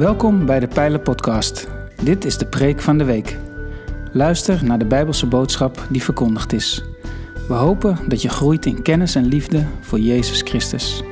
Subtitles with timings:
[0.00, 1.68] Welkom bij de Pijlen Podcast.
[2.02, 3.36] Dit is de preek van de week.
[4.12, 6.84] Luister naar de Bijbelse boodschap die verkondigd is.
[7.48, 11.02] We hopen dat je groeit in kennis en liefde voor Jezus Christus.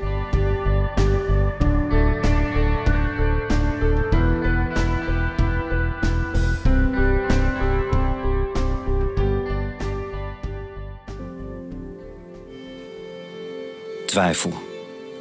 [14.06, 14.52] Twijfel.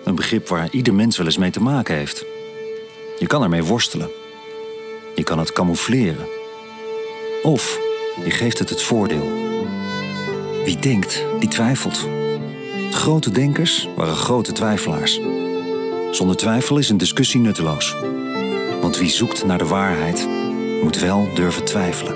[0.03, 2.36] Een begrip waar ieder mens wel eens mee te maken heeft.
[3.19, 4.09] Je kan ermee worstelen.
[5.15, 6.27] Je kan het camoufleren.
[7.43, 7.79] Of
[8.23, 9.31] je geeft het het voordeel.
[10.63, 12.07] Wie denkt, die twijfelt.
[12.91, 15.19] Grote denkers waren grote twijfelaars.
[16.11, 17.95] Zonder twijfel is een discussie nutteloos.
[18.81, 20.27] Want wie zoekt naar de waarheid,
[20.83, 22.15] moet wel durven twijfelen.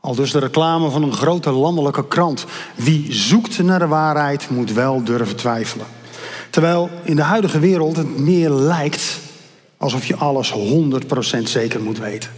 [0.00, 2.46] Al dus de reclame van een grote landelijke krant.
[2.76, 5.97] Wie zoekt naar de waarheid moet wel durven twijfelen.
[6.58, 9.18] Terwijl in de huidige wereld het meer lijkt
[9.76, 12.30] alsof je alles 100% zeker moet weten.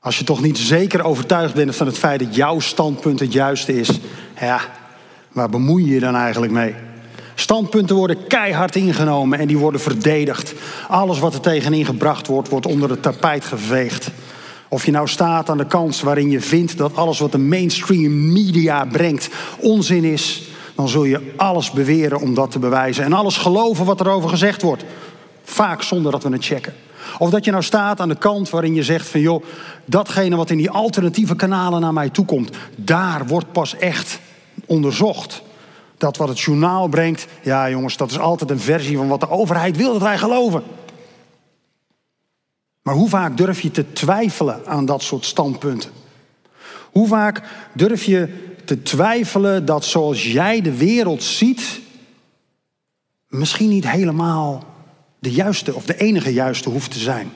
[0.00, 3.78] Als je toch niet zeker overtuigd bent van het feit dat jouw standpunt het juiste
[3.78, 3.90] is,
[4.40, 4.60] ja,
[5.32, 6.74] waar bemoei je je dan eigenlijk mee?
[7.34, 10.54] Standpunten worden keihard ingenomen en die worden verdedigd.
[10.88, 14.10] Alles wat er tegenin gebracht wordt, wordt onder het tapijt geveegd.
[14.68, 18.32] Of je nou staat aan de kant waarin je vindt dat alles wat de mainstream
[18.32, 19.28] media brengt
[19.60, 20.47] onzin is,
[20.78, 23.04] dan zul je alles beweren om dat te bewijzen.
[23.04, 24.84] En alles geloven wat er over gezegd wordt.
[25.42, 26.74] Vaak zonder dat we het checken.
[27.18, 29.44] Of dat je nou staat aan de kant waarin je zegt van joh,
[29.84, 34.20] datgene wat in die alternatieve kanalen naar mij toekomt, daar wordt pas echt
[34.66, 35.42] onderzocht.
[35.96, 39.30] Dat wat het journaal brengt, ja jongens, dat is altijd een versie van wat de
[39.30, 40.62] overheid wil dat wij geloven.
[42.82, 45.90] Maar hoe vaak durf je te twijfelen aan dat soort standpunten?
[46.90, 51.80] Hoe vaak durf je te twijfelen dat zoals jij de wereld ziet,
[53.28, 54.64] misschien niet helemaal
[55.18, 57.32] de juiste of de enige juiste hoeft te zijn?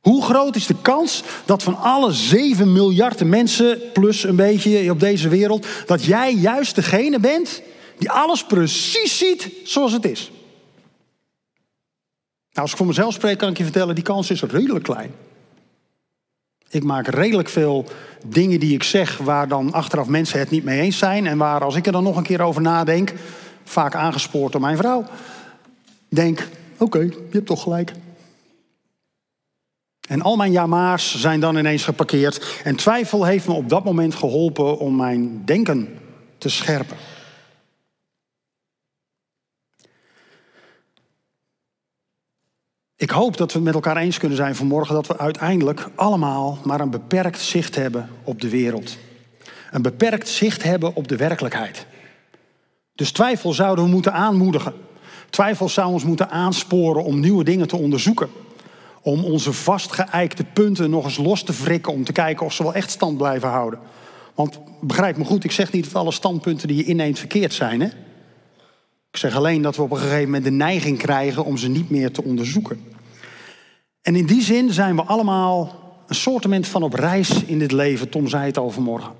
[0.00, 5.00] Hoe groot is de kans dat van alle 7 miljard mensen, plus een beetje op
[5.00, 7.62] deze wereld, dat jij juist degene bent
[7.98, 10.30] die alles precies ziet zoals het is?
[12.50, 15.14] Nou, als ik voor mezelf spreek, kan ik je vertellen, die kans is redelijk klein.
[16.74, 17.84] Ik maak redelijk veel
[18.26, 21.26] dingen die ik zeg waar dan achteraf mensen het niet mee eens zijn.
[21.26, 23.12] En waar als ik er dan nog een keer over nadenk,
[23.64, 25.04] vaak aangespoord door mijn vrouw,
[26.08, 26.48] denk,
[26.78, 27.92] oké, je hebt toch gelijk.
[30.08, 32.60] En al mijn jamaars zijn dan ineens geparkeerd.
[32.64, 35.98] En twijfel heeft me op dat moment geholpen om mijn denken
[36.38, 36.96] te scherpen.
[42.96, 46.80] Ik hoop dat we met elkaar eens kunnen zijn vanmorgen dat we uiteindelijk allemaal maar
[46.80, 48.96] een beperkt zicht hebben op de wereld.
[49.70, 51.86] Een beperkt zicht hebben op de werkelijkheid.
[52.94, 54.72] Dus twijfel zouden we moeten aanmoedigen.
[55.30, 58.28] Twijfel zou ons moeten aansporen om nieuwe dingen te onderzoeken.
[59.02, 62.74] Om onze vastgeëikte punten nog eens los te wrikken om te kijken of ze wel
[62.74, 63.78] echt stand blijven houden.
[64.34, 67.80] Want begrijp me goed, ik zeg niet dat alle standpunten die je inneemt verkeerd zijn.
[67.80, 67.88] Hè?
[69.14, 71.90] Ik zeg alleen dat we op een gegeven moment de neiging krijgen om ze niet
[71.90, 72.80] meer te onderzoeken.
[74.02, 75.74] En in die zin zijn we allemaal
[76.06, 78.08] een soortement van op reis in dit leven.
[78.08, 79.12] Tom zei het al vanmorgen.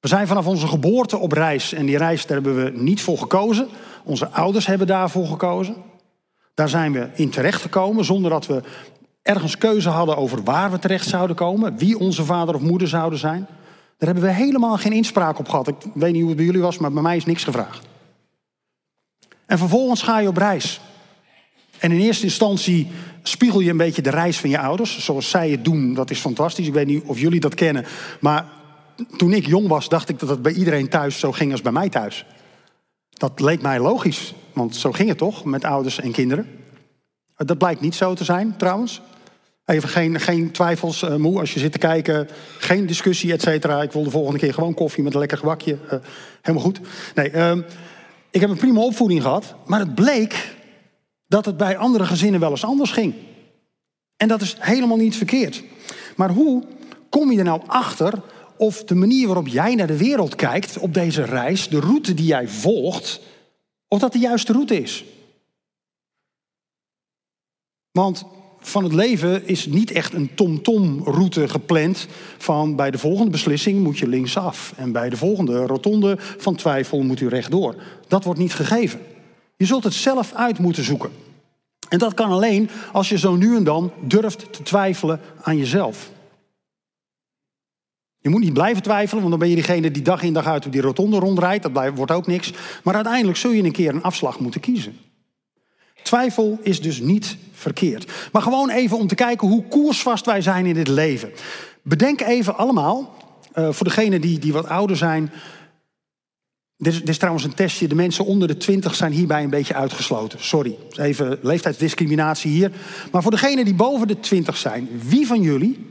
[0.00, 1.72] We zijn vanaf onze geboorte op reis.
[1.72, 3.68] En die reis daar hebben we niet voor gekozen.
[4.04, 5.76] Onze ouders hebben daarvoor gekozen.
[6.54, 8.62] Daar zijn we in terecht gekomen zonder dat we
[9.22, 11.76] ergens keuze hadden over waar we terecht zouden komen.
[11.78, 13.46] Wie onze vader of moeder zouden zijn.
[13.98, 15.68] Daar hebben we helemaal geen inspraak op gehad.
[15.68, 17.88] Ik weet niet hoe het bij jullie was, maar bij mij is niks gevraagd.
[19.50, 20.80] En vervolgens ga je op reis.
[21.78, 22.90] En in eerste instantie
[23.22, 25.04] spiegel je een beetje de reis van je ouders.
[25.04, 26.66] Zoals zij het doen, dat is fantastisch.
[26.66, 27.84] Ik weet niet of jullie dat kennen.
[28.20, 28.46] Maar
[29.16, 31.72] toen ik jong was, dacht ik dat het bij iedereen thuis zo ging als bij
[31.72, 32.24] mij thuis.
[33.10, 36.46] Dat leek mij logisch, want zo ging het toch met ouders en kinderen.
[37.36, 39.00] Dat blijkt niet zo te zijn, trouwens.
[39.64, 42.28] Even geen, geen twijfels, uh, moe, als je zit te kijken.
[42.58, 43.82] Geen discussie, et cetera.
[43.82, 45.78] Ik wil de volgende keer gewoon koffie met een lekker gebakje.
[45.84, 45.98] Uh,
[46.42, 46.80] helemaal goed.
[47.14, 47.52] Nee, uh,
[48.30, 49.54] ik heb een prima opvoeding gehad.
[49.66, 50.56] Maar het bleek
[51.26, 53.14] dat het bij andere gezinnen wel eens anders ging.
[54.16, 55.62] En dat is helemaal niet verkeerd.
[56.16, 56.64] Maar hoe
[57.08, 58.22] kom je er nou achter
[58.56, 62.26] of de manier waarop jij naar de wereld kijkt op deze reis, de route die
[62.26, 63.20] jij volgt,
[63.88, 65.04] of dat de juiste route is?
[67.90, 68.24] Want
[68.60, 72.06] van het leven is niet echt een tom-tom-route gepland
[72.38, 77.02] van bij de volgende beslissing moet je linksaf en bij de volgende rotonde van twijfel
[77.02, 77.74] moet u rechtdoor.
[78.08, 79.00] Dat wordt niet gegeven.
[79.56, 81.10] Je zult het zelf uit moeten zoeken.
[81.88, 86.10] En dat kan alleen als je zo nu en dan durft te twijfelen aan jezelf.
[88.18, 90.66] Je moet niet blijven twijfelen, want dan ben je diegene die dag in dag uit
[90.66, 91.74] op die rotonde rondrijdt.
[91.74, 92.52] Dat wordt ook niks.
[92.84, 94.98] Maar uiteindelijk zul je een keer een afslag moeten kiezen.
[96.02, 98.12] Twijfel is dus niet verkeerd.
[98.32, 101.30] Maar gewoon even om te kijken hoe koersvast wij zijn in dit leven.
[101.82, 103.16] Bedenk even allemaal,
[103.54, 105.32] uh, voor degenen die, die wat ouder zijn.
[106.76, 107.88] Dit is, dit is, trouwens een testje.
[107.88, 110.44] De mensen onder de 20 zijn hierbij een beetje uitgesloten.
[110.44, 112.72] Sorry, even leeftijdsdiscriminatie hier.
[113.12, 115.86] Maar voor degenen die boven de 20 zijn, wie van jullie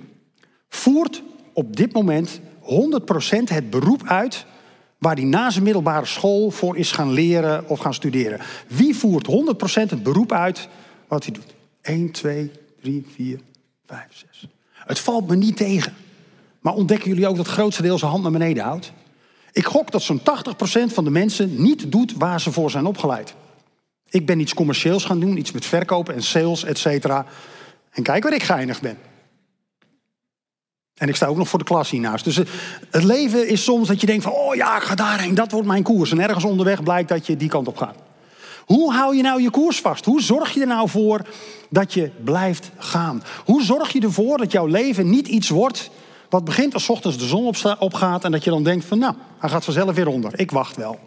[0.70, 1.24] voert
[1.54, 2.64] op dit moment 100%
[3.46, 4.46] het beroep uit
[5.00, 8.40] waar hij na zijn middelbare school voor is gaan leren of gaan studeren.
[8.68, 10.68] Wie voert 100% het beroep uit
[11.08, 11.56] wat hij doet?
[11.82, 12.52] 1, 2,
[12.82, 13.40] 3, 4,
[13.86, 14.48] 5, 6.
[14.74, 15.94] Het valt me niet tegen.
[16.60, 18.92] Maar ontdekken jullie ook dat het grootste deel zijn hand naar beneden houdt?
[19.52, 20.24] Ik gok dat zo'n 80%
[20.94, 23.34] van de mensen niet doet waar ze voor zijn opgeleid.
[24.10, 27.26] Ik ben iets commercieels gaan doen, iets met verkopen en sales, et cetera.
[27.92, 28.98] En kijk waar ik geinig ben.
[31.00, 32.24] En ik sta ook nog voor de klas hiernaast.
[32.24, 32.36] Dus
[32.92, 35.68] het leven is soms dat je denkt van, oh ja, ik ga daarheen, dat wordt
[35.68, 36.12] mijn koers.
[36.12, 37.96] En ergens onderweg blijkt dat je die kant op gaat.
[38.66, 40.06] Hoe hou je nou je koers vast?
[40.06, 41.22] Hoe zorg je er nou voor
[41.70, 43.24] dat je blijft gaan?
[43.46, 45.90] Hoe zorg je ervoor dat jouw leven niet iets wordt
[46.30, 49.50] wat begint als ochtends de zon opgaat en dat je dan denkt van, nou, hij
[49.50, 50.40] gaat vanzelf weer onder.
[50.40, 51.00] Ik wacht wel.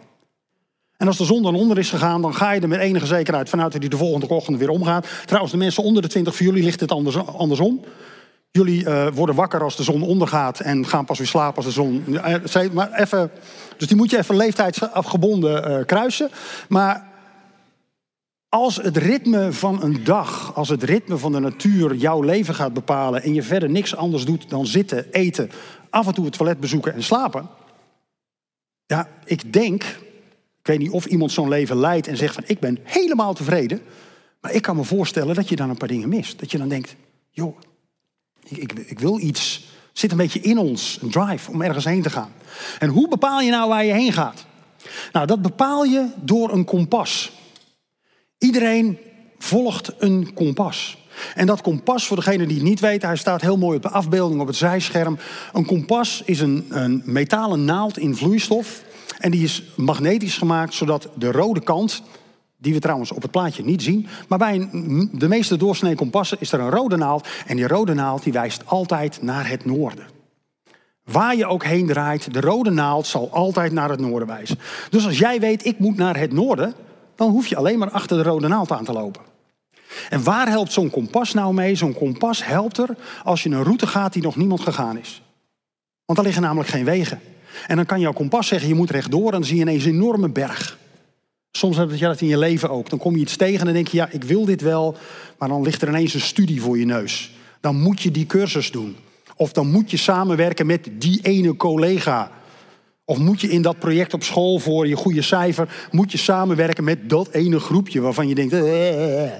[0.97, 3.49] En als de zon dan onder is gegaan, dan ga je er met enige zekerheid
[3.49, 5.07] vanuit dat hij de volgende ochtend weer omgaat.
[5.25, 6.91] Trouwens, de mensen onder de 20 voor jullie ligt het
[7.37, 7.81] andersom.
[8.57, 11.71] Jullie uh, worden wakker als de zon ondergaat en gaan pas weer slapen als de
[11.71, 12.03] zon.
[12.07, 13.31] Uh, maar even,
[13.77, 16.29] dus die moet je even leeftijdsafgebonden uh, kruisen.
[16.69, 17.07] Maar
[18.49, 22.73] als het ritme van een dag, als het ritme van de natuur jouw leven gaat
[22.73, 25.51] bepalen en je verder niks anders doet dan zitten, eten,
[25.89, 27.49] af en toe het toilet bezoeken en slapen.
[28.85, 29.83] Ja, ik denk,
[30.59, 33.81] ik weet niet of iemand zo'n leven leidt en zegt van ik ben helemaal tevreden.
[34.41, 36.39] Maar ik kan me voorstellen dat je dan een paar dingen mist.
[36.39, 36.95] Dat je dan denkt,
[37.29, 37.57] joh,
[38.47, 39.63] ik, ik, wil iets.
[39.93, 42.31] Zit een beetje in ons, een drive om ergens heen te gaan.
[42.79, 44.45] En hoe bepaal je nou waar je heen gaat?
[45.11, 47.31] Nou, dat bepaal je door een kompas.
[48.37, 48.97] Iedereen
[49.37, 50.97] volgt een kompas.
[51.35, 53.89] En dat kompas, voor degene die het niet weten, hij staat heel mooi op de
[53.89, 55.17] afbeelding op het zijscherm.
[55.53, 58.83] Een kompas is een, een metalen naald in vloeistof.
[59.19, 62.03] En die is magnetisch gemaakt, zodat de rode kant,
[62.63, 64.07] die we trouwens op het plaatje niet zien.
[64.27, 64.69] Maar bij
[65.11, 67.27] de meeste doorsnee kompassen is er een rode naald.
[67.47, 70.05] En die rode naald die wijst altijd naar het noorden.
[71.03, 74.59] Waar je ook heen draait, de rode naald zal altijd naar het noorden wijzen.
[74.89, 76.73] Dus als jij weet, ik moet naar het noorden,
[77.15, 79.21] dan hoef je alleen maar achter de rode naald aan te lopen.
[80.09, 81.75] En waar helpt zo'n kompas nou mee?
[81.75, 85.21] Zo'n kompas helpt er als je een route gaat die nog niemand gegaan is.
[86.05, 87.19] Want er liggen namelijk geen wegen.
[87.67, 89.93] En dan kan jouw kompas zeggen, je moet rechtdoor en dan zie je ineens een
[89.93, 90.81] enorme berg.
[91.57, 92.89] Soms heb je dat in je leven ook.
[92.89, 94.97] Dan kom je iets tegen en dan denk je, ja, ik wil dit wel.
[95.37, 97.31] Maar dan ligt er ineens een studie voor je neus.
[97.59, 98.95] Dan moet je die cursus doen.
[99.35, 102.31] Of dan moet je samenwerken met die ene collega.
[103.05, 106.83] Of moet je in dat project op school voor je goede cijfer, moet je samenwerken
[106.83, 109.31] met dat ene groepje waarvan je denkt, eh,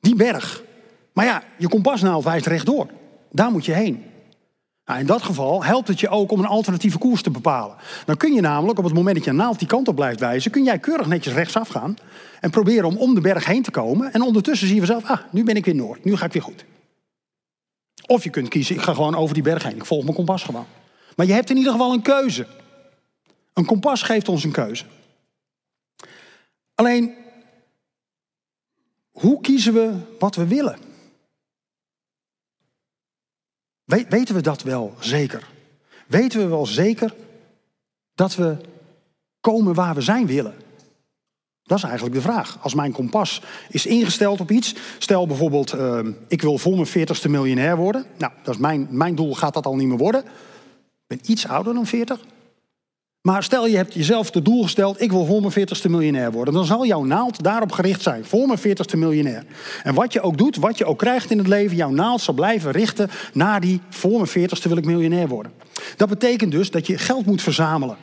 [0.00, 0.62] die berg.
[1.12, 2.86] Maar ja, je kompasnaald wijst rechtdoor.
[3.30, 4.04] Daar moet je heen.
[4.84, 7.76] Nou, in dat geval helpt het je ook om een alternatieve koers te bepalen.
[8.06, 10.50] Dan kun je namelijk op het moment dat je naald die kant op blijft wijzen,
[10.50, 11.96] kun jij keurig netjes rechtsaf gaan
[12.40, 14.12] en proberen om om de berg heen te komen.
[14.12, 16.42] En ondertussen zie je vanzelf, ah, nu ben ik weer noord, nu ga ik weer
[16.42, 16.64] goed.
[18.06, 20.42] Of je kunt kiezen, ik ga gewoon over die berg heen, ik volg mijn kompas
[20.42, 20.66] gewoon.
[21.16, 22.46] Maar je hebt in ieder geval een keuze.
[23.52, 24.84] Een kompas geeft ons een keuze.
[26.74, 27.14] Alleen,
[29.10, 30.83] hoe kiezen we wat we willen?
[33.84, 35.48] Weten we dat wel zeker?
[36.06, 37.14] Weten we wel zeker
[38.14, 38.56] dat we
[39.40, 40.54] komen waar we zijn willen?
[41.62, 42.58] Dat is eigenlijk de vraag.
[42.60, 45.98] Als mijn kompas is ingesteld op iets, stel bijvoorbeeld, uh,
[46.28, 48.04] ik wil voor mijn veertigste miljonair worden.
[48.18, 50.24] Nou, dat is mijn, mijn doel gaat dat al niet meer worden
[51.06, 52.20] ben iets ouder dan 40.
[53.26, 56.54] Maar stel je hebt jezelf het doel gesteld, ik wil voor mijn 40ste miljonair worden.
[56.54, 59.44] Dan zal jouw naald daarop gericht zijn, voor mijn 40ste miljonair.
[59.82, 62.34] En wat je ook doet, wat je ook krijgt in het leven, jouw naald zal
[62.34, 65.52] blijven richten naar die voor mijn 40ste wil ik miljonair worden.
[65.96, 67.96] Dat betekent dus dat je geld moet verzamelen.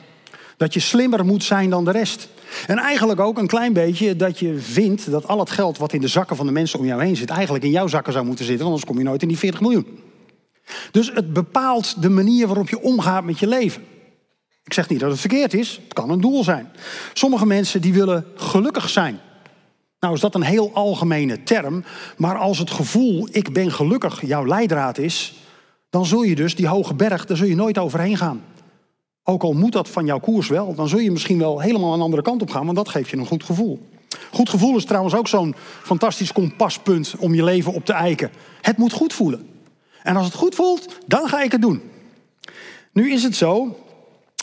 [0.56, 2.28] Dat je slimmer moet zijn dan de rest.
[2.66, 6.00] En eigenlijk ook een klein beetje dat je vindt dat al het geld wat in
[6.00, 8.44] de zakken van de mensen om jou heen zit, eigenlijk in jouw zakken zou moeten
[8.44, 9.86] zitten, anders kom je nooit in die 40 miljoen.
[10.90, 13.91] Dus het bepaalt de manier waarop je omgaat met je leven.
[14.64, 16.68] Ik zeg niet dat het verkeerd is, het kan een doel zijn.
[17.12, 19.20] Sommige mensen die willen gelukkig zijn.
[20.00, 21.84] Nou is dat een heel algemene term,
[22.16, 25.34] maar als het gevoel ik ben gelukkig jouw leidraad is,
[25.90, 28.44] dan zul je dus die hoge berg, daar zul je nooit overheen gaan.
[29.24, 32.00] Ook al moet dat van jouw koers wel, dan zul je misschien wel helemaal een
[32.00, 33.88] andere kant op gaan, want dat geeft je een goed gevoel.
[34.32, 38.30] Goed gevoel is trouwens ook zo'n fantastisch kompaspunt om je leven op te eiken.
[38.60, 39.48] Het moet goed voelen.
[40.02, 41.82] En als het goed voelt, dan ga ik het doen.
[42.92, 43.76] Nu is het zo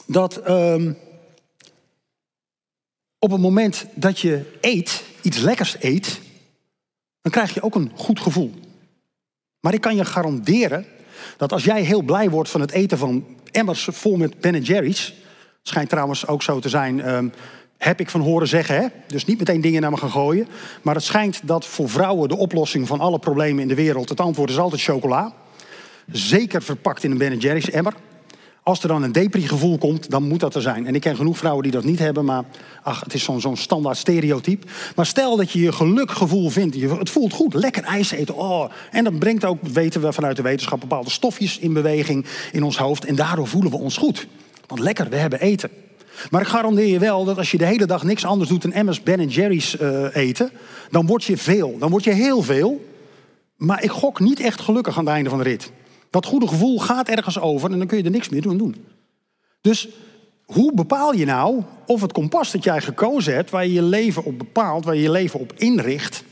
[0.10, 0.94] dat ehm,
[3.20, 6.20] op het moment dat je eet, iets lekkers eet,
[7.22, 8.54] dan krijg je ook een goed gevoel.
[9.60, 10.86] Maar ik kan je garanderen
[11.38, 15.14] dat als jij heel blij wordt van het eten van emmers vol met Ben Jerry's,
[15.64, 17.30] schijnt trouwens ook zo te zijn, ehm,
[17.78, 18.88] heb ik van horen zeggen, hè?
[19.08, 20.48] dus niet meteen dingen naar me gaan gooien,
[20.82, 24.20] maar het schijnt dat voor vrouwen de oplossing van alle problemen in de wereld, het
[24.20, 25.34] antwoord is altijd chocola.
[26.12, 27.94] Zeker verpakt in een Ben Jerry's emmer.
[28.70, 30.86] Als er dan een depri-gevoel komt, dan moet dat er zijn.
[30.86, 32.44] En ik ken genoeg vrouwen die dat niet hebben, maar
[32.84, 34.68] ach, het is zo'n standaard stereotype.
[34.96, 38.36] Maar stel dat je je gelukgevoel vindt, je, het voelt goed, lekker ijs eten.
[38.36, 42.64] Oh, en dat brengt ook, weten we vanuit de wetenschap, bepaalde stofjes in beweging in
[42.64, 43.06] ons hoofd.
[43.06, 44.28] En daardoor voelen we ons goed.
[44.68, 45.70] Want lekker, we hebben eten.
[46.30, 48.86] Maar ik garandeer je wel dat als je de hele dag niks anders doet dan
[48.86, 50.52] M's, Ben Jerry's uh, eten,
[50.90, 51.76] dan word je veel.
[51.80, 52.86] Dan word je heel veel.
[53.56, 55.72] Maar ik gok niet echt gelukkig aan het einde van de rit.
[56.10, 58.86] Dat goede gevoel gaat ergens over en dan kun je er niks meer doen.
[59.62, 59.88] Dus
[60.46, 64.24] hoe bepaal je nou of het kompas dat jij gekozen hebt, waar je je leven
[64.24, 66.24] op bepaalt, waar je je leven op inricht,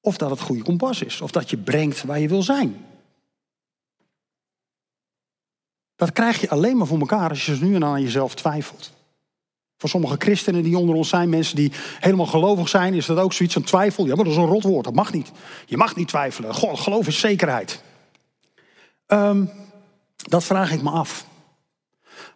[0.00, 2.84] of dat het goede kompas is, of dat je brengt waar je wil zijn?
[5.96, 8.92] Dat krijg je alleen maar voor elkaar als je nu en dan aan jezelf twijfelt.
[9.76, 13.32] Voor sommige christenen die onder ons zijn, mensen die helemaal gelovig zijn, is dat ook
[13.32, 14.06] zoiets van twijfel.
[14.06, 15.32] Ja, maar dat is een rotwoord, dat mag niet.
[15.66, 16.54] Je mag niet twijfelen.
[16.54, 17.82] God, geloof is zekerheid.
[19.12, 19.50] Um,
[20.16, 21.26] dat vraag ik me af.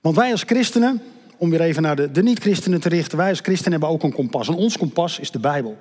[0.00, 1.02] Want wij als christenen,
[1.36, 4.12] om weer even naar de, de niet-christenen te richten, wij als christenen hebben ook een
[4.12, 4.48] kompas.
[4.48, 5.76] En ons kompas is de Bijbel.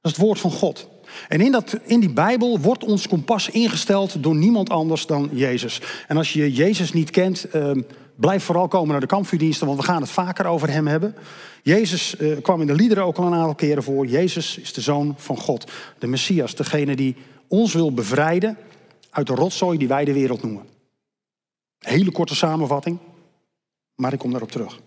[0.00, 0.88] Dat is het woord van God.
[1.28, 5.80] En in, dat, in die Bijbel wordt ons kompas ingesteld door niemand anders dan Jezus.
[6.08, 7.70] En als je Jezus niet kent, uh,
[8.16, 11.14] blijf vooral komen naar de kampvuurdiensten, want we gaan het vaker over hem hebben.
[11.62, 14.06] Jezus uh, kwam in de liederen ook al een aantal keren voor.
[14.06, 17.16] Jezus is de zoon van God, de Messias, degene die
[17.48, 18.56] ons wil bevrijden
[19.10, 20.66] uit de rotzooi die wij de wereld noemen.
[21.78, 22.98] Hele korte samenvatting,
[23.94, 24.80] maar ik kom daarop terug.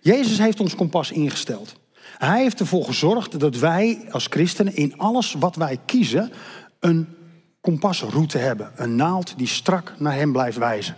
[0.00, 1.76] Jezus heeft ons kompas ingesteld.
[2.18, 6.32] Hij heeft ervoor gezorgd dat wij als christenen in alles wat wij kiezen
[6.80, 7.16] een
[7.60, 8.72] kompasroute hebben.
[8.76, 10.96] Een naald die strak naar hem blijft wijzen.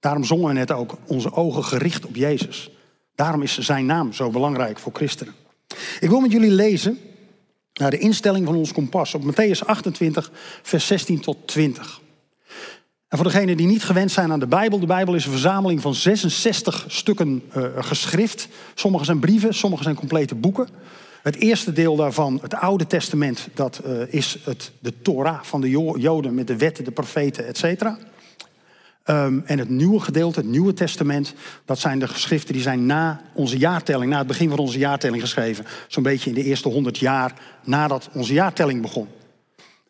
[0.00, 2.70] Daarom zongen we net ook onze ogen gericht op Jezus.
[3.14, 5.34] Daarom is zijn naam zo belangrijk voor christenen.
[6.00, 6.98] Ik wil met jullie lezen
[7.82, 10.30] naar de instelling van ons kompas op Matthäus 28,
[10.62, 12.00] vers 16 tot 20.
[13.08, 15.80] En voor degenen die niet gewend zijn aan de Bijbel, de Bijbel is een verzameling
[15.80, 18.48] van 66 stukken uh, geschrift.
[18.74, 20.68] Sommige zijn brieven, sommige zijn complete boeken.
[21.22, 25.70] Het eerste deel daarvan, het Oude Testament, dat uh, is het, de Torah van de
[25.96, 27.82] Joden met de wetten, de profeten, et.
[29.06, 33.20] Um, en het nieuwe gedeelte, het Nieuwe Testament, dat zijn de geschriften die zijn na
[33.34, 35.64] onze jaartelling, na het begin van onze jaartelling geschreven.
[35.88, 39.08] Zo'n beetje in de eerste honderd jaar nadat onze jaartelling begon.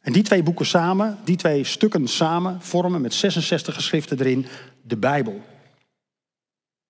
[0.01, 4.47] En die twee boeken samen, die twee stukken samen, vormen met 66 geschriften erin
[4.83, 5.43] de Bijbel.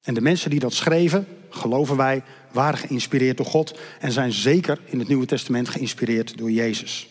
[0.02, 4.80] En de mensen die dat schreven, geloven wij, waren geïnspireerd door God en zijn zeker
[4.84, 7.08] in het Nieuwe Testament geïnspireerd door Jezus.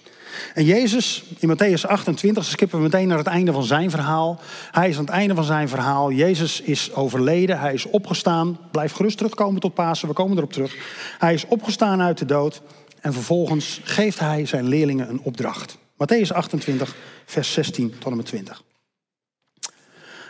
[0.53, 4.39] En Jezus, in Matthäus 28, skippen we meteen naar het einde van zijn verhaal.
[4.71, 6.11] Hij is aan het einde van zijn verhaal.
[6.11, 8.57] Jezus is overleden, hij is opgestaan.
[8.71, 10.75] Blijf gerust terugkomen tot Pasen, we komen erop terug.
[11.17, 12.61] Hij is opgestaan uit de dood
[13.01, 15.77] en vervolgens geeft hij zijn leerlingen een opdracht.
[15.77, 16.95] Matthäus 28,
[17.25, 18.63] vers 16 tot en met 20.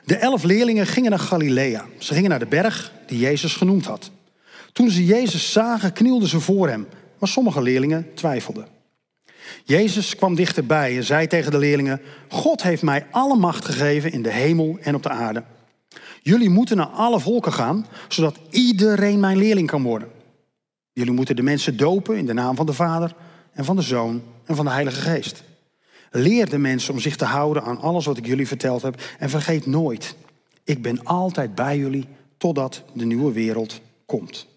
[0.05, 1.85] De elf leerlingen gingen naar Galilea.
[1.97, 4.11] Ze gingen naar de berg die Jezus genoemd had.
[4.73, 6.87] Toen ze Jezus zagen, knielden ze voor hem,
[7.19, 8.67] maar sommige leerlingen twijfelden.
[9.63, 14.21] Jezus kwam dichterbij en zei tegen de leerlingen: God heeft mij alle macht gegeven in
[14.21, 15.43] de hemel en op de aarde.
[16.21, 20.09] Jullie moeten naar alle volken gaan, zodat iedereen mijn leerling kan worden.
[20.93, 23.15] Jullie moeten de mensen dopen in de naam van de Vader
[23.53, 25.43] en van de Zoon en van de Heilige Geest.
[26.11, 29.01] Leer de mensen om zich te houden aan alles wat ik jullie verteld heb.
[29.19, 30.15] En vergeet nooit,
[30.63, 32.07] ik ben altijd bij jullie
[32.37, 34.47] totdat de nieuwe wereld komt.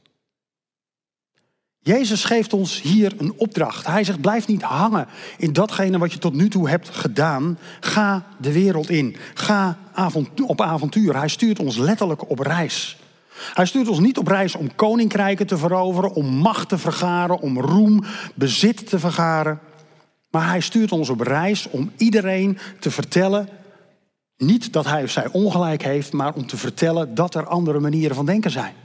[1.85, 3.87] Jezus geeft ons hier een opdracht.
[3.87, 5.07] Hij zegt: blijf niet hangen
[5.39, 7.59] in datgene wat je tot nu toe hebt gedaan.
[7.81, 9.17] Ga de wereld in.
[9.35, 9.79] Ga
[10.47, 11.17] op avontuur.
[11.17, 12.99] Hij stuurt ons letterlijk op reis.
[13.55, 17.61] Hij stuurt ons niet op reis om koninkrijken te veroveren, om macht te vergaren, om
[17.61, 19.61] roem, bezit te vergaren.
[20.31, 23.49] Maar hij stuurt ons op reis om iedereen te vertellen,
[24.37, 28.17] niet dat hij of zij ongelijk heeft, maar om te vertellen dat er andere manieren
[28.17, 28.84] van denken zijn.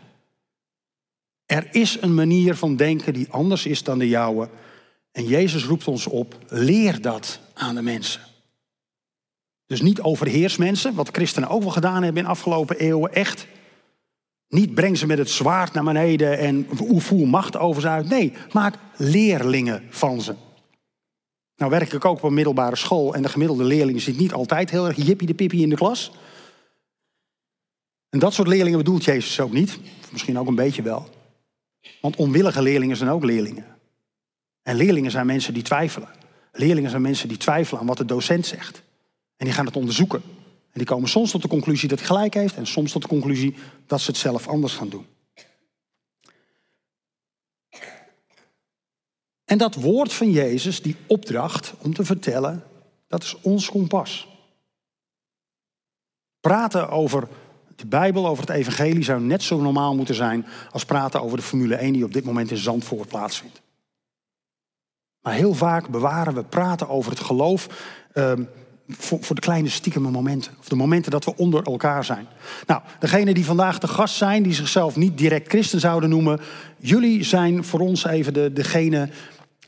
[1.49, 4.49] Er is een manier van denken die anders is dan de jouwe.
[5.11, 8.21] En Jezus roept ons op, leer dat aan de mensen.
[9.65, 13.47] Dus niet overheers mensen, wat christenen ook wel gedaan hebben in de afgelopen eeuwen, echt.
[14.47, 18.09] Niet breng ze met het zwaard naar beneden en voer macht over ze uit.
[18.09, 20.35] Nee, maak leerlingen van ze.
[21.55, 24.69] Nou werk ik ook op een middelbare school en de gemiddelde leerling zit niet altijd
[24.69, 26.11] heel erg jippie de pippie in de klas.
[28.09, 29.79] En dat soort leerlingen bedoelt Jezus ook niet.
[30.11, 31.17] Misschien ook een beetje wel.
[32.01, 33.65] Want onwillige leerlingen zijn ook leerlingen.
[34.61, 36.09] En leerlingen zijn mensen die twijfelen.
[36.51, 38.81] Leerlingen zijn mensen die twijfelen aan wat de docent zegt.
[39.37, 40.21] En die gaan het onderzoeken.
[40.71, 43.07] En die komen soms tot de conclusie dat hij gelijk heeft en soms tot de
[43.07, 43.55] conclusie
[43.87, 45.05] dat ze het zelf anders gaan doen.
[49.45, 52.63] En dat woord van Jezus, die opdracht om te vertellen,
[53.07, 54.27] dat is ons kompas.
[56.39, 57.27] Praten over
[57.79, 61.43] de Bijbel, over het Evangelie, zou net zo normaal moeten zijn als praten over de
[61.43, 63.61] Formule 1 die op dit moment in Zandvoort plaatsvindt.
[65.21, 67.67] Maar heel vaak bewaren we praten over het geloof
[68.13, 68.49] um,
[68.87, 70.51] voor, voor, de kleine stiekeme momenten.
[70.59, 72.27] Of de momenten dat we onder elkaar zijn.
[72.65, 76.39] Nou, degene die vandaag de gast zijn, die zichzelf niet direct christen zouden noemen.
[76.77, 79.09] Jullie zijn voor ons even de, degene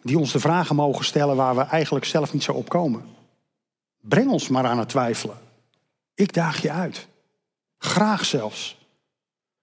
[0.04, 3.02] die ons de vragen mogen stellen waar we eigenlijk zelf niet zo op komen.
[4.02, 5.36] Breng ons maar aan het twijfelen.
[6.16, 7.08] Ik daag je uit.
[7.84, 8.78] Graag zelfs.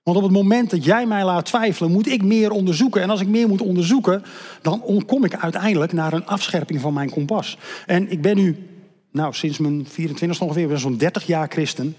[0.03, 3.03] Want op het moment dat jij mij laat twijfelen, moet ik meer onderzoeken.
[3.03, 4.23] En als ik meer moet onderzoeken,
[4.63, 7.59] dan kom ik uiteindelijk naar een afscherping van mijn kompas.
[7.87, 8.69] En ik ben nu,
[9.11, 11.97] nou sinds mijn 24 ongeveer, ben zo'n 30 jaar christen.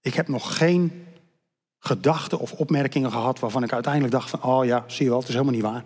[0.00, 1.04] Ik heb nog geen
[1.78, 5.28] gedachten of opmerkingen gehad waarvan ik uiteindelijk dacht van, oh ja, zie je wel, het
[5.28, 5.84] is helemaal niet waar.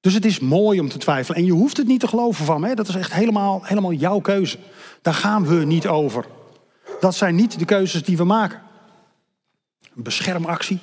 [0.00, 1.38] Dus het is mooi om te twijfelen.
[1.38, 2.74] En je hoeft het niet te geloven van me.
[2.74, 4.58] Dat is echt helemaal, helemaal jouw keuze.
[5.02, 6.24] Daar gaan we niet over.
[7.00, 8.62] Dat zijn niet de keuzes die we maken.
[9.96, 10.78] Een beschermactie.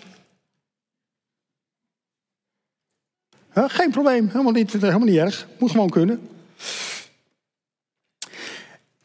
[3.54, 5.48] geen probleem, helemaal niet, helemaal niet erg.
[5.60, 6.30] Moet gewoon kunnen.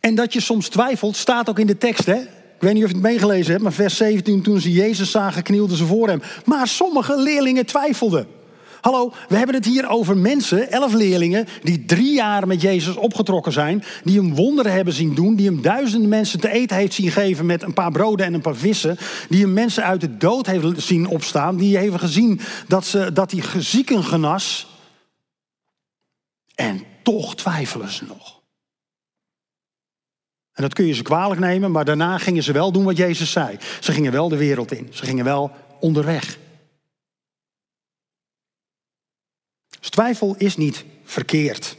[0.00, 2.06] En dat je soms twijfelt, staat ook in de tekst.
[2.06, 2.16] Hè?
[2.60, 5.42] Ik weet niet of je het meegelezen hebt, maar vers 17, toen ze Jezus zagen,
[5.42, 6.22] knielden ze voor hem.
[6.44, 8.26] Maar sommige leerlingen twijfelden.
[8.80, 13.52] Hallo, we hebben het hier over mensen, elf leerlingen, die drie jaar met Jezus opgetrokken
[13.52, 17.10] zijn, die hem wonderen hebben zien doen, die hem duizenden mensen te eten heeft zien
[17.10, 18.96] geven met een paar broden en een paar vissen,
[19.28, 23.30] die hem mensen uit de dood heeft zien opstaan, die heeft gezien dat, ze, dat
[23.30, 24.66] hij zieken genas.
[26.54, 28.40] En toch twijfelen ze nog.
[30.52, 33.32] En dat kun je ze kwalijk nemen, maar daarna gingen ze wel doen wat Jezus
[33.32, 33.56] zei.
[33.80, 34.88] Ze gingen wel de wereld in.
[34.90, 36.38] Ze gingen wel onderweg.
[39.80, 41.76] Dus twijfel is niet verkeerd.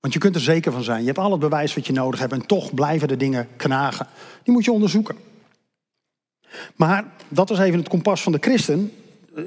[0.00, 1.00] Want je kunt er zeker van zijn.
[1.00, 4.06] Je hebt al het bewijs wat je nodig hebt en toch blijven de dingen knagen.
[4.42, 5.16] Die moet je onderzoeken.
[6.76, 8.92] Maar dat is even het kompas van de christen.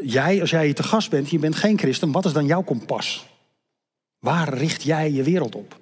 [0.03, 2.63] Jij, als jij hier te gast bent, je bent geen christen, wat is dan jouw
[2.63, 3.25] kompas?
[4.19, 5.79] Waar richt jij je wereld op?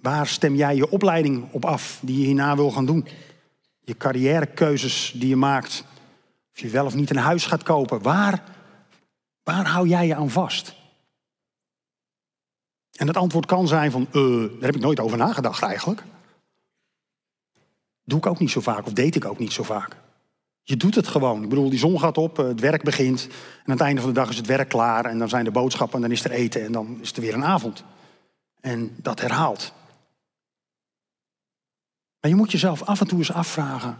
[0.00, 3.06] Waar stem jij je opleiding op af die je hierna wil gaan doen?
[3.80, 5.84] Je carrièrekeuzes die je maakt,
[6.58, 8.02] of je wel of niet een huis gaat kopen.
[8.02, 8.42] Waar,
[9.42, 10.74] waar hou jij je aan vast?
[12.96, 16.02] En het antwoord kan zijn van, uh, daar heb ik nooit over nagedacht eigenlijk.
[18.04, 19.96] Doe ik ook niet zo vaak, of deed ik ook niet zo vaak.
[20.62, 21.42] Je doet het gewoon.
[21.42, 23.26] Ik bedoel, die zon gaat op, eh, het werk begint.
[23.26, 23.32] En
[23.64, 25.04] aan het einde van de dag is het werk klaar.
[25.04, 27.34] En dan zijn de boodschappen en dan is er eten en dan is er weer
[27.34, 27.84] een avond.
[28.60, 29.72] En dat herhaalt.
[32.20, 33.98] Maar je moet jezelf af en toe eens afvragen.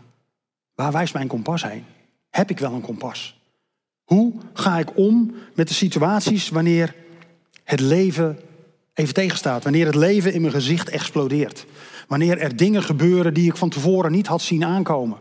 [0.75, 1.85] Waar wijst mijn kompas heen?
[2.39, 3.41] Heb ik wel een kompas?
[4.05, 6.95] Hoe ga ik om met de situaties wanneer
[7.65, 8.39] het leven
[8.95, 9.63] even tegenstaat?
[9.63, 11.67] Wanneer het leven in mijn gezicht explodeert?
[12.09, 15.19] Wanneer er dingen gebeuren die ik van tevoren niet had zien aankomen?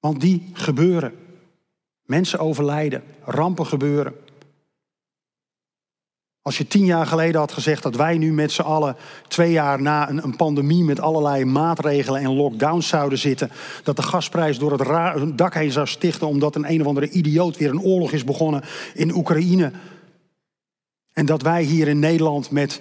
[0.00, 1.12] Want die gebeuren.
[2.02, 4.14] Mensen overlijden, rampen gebeuren.
[6.42, 8.96] Als je tien jaar geleden had gezegd dat wij nu met z'n allen
[9.28, 13.50] twee jaar na een, een, pandemie met allerlei maatregelen en lockdowns zouden zitten,
[13.82, 17.56] dat de gasprijs door het dak heen zou stichten omdat een een of andere idioot
[17.56, 18.62] weer een oorlog is begonnen
[18.94, 19.72] in Oekraïne.
[21.12, 22.80] En dat wij hier in Nederland met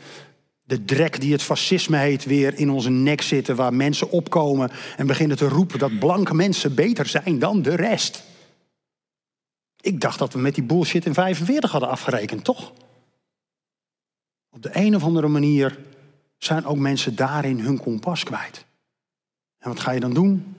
[0.63, 5.07] de drek die het fascisme heet weer in onze nek zitten, waar mensen opkomen en
[5.07, 8.23] beginnen te roepen dat blanke mensen beter zijn dan de rest.
[9.81, 12.71] Ik dacht dat we met die bullshit in 45 hadden afgerekend, toch?
[14.57, 15.79] Op de een of andere manier
[16.37, 18.65] zijn ook mensen daarin hun kompas kwijt.
[19.57, 20.55] En wat ga je dan doen?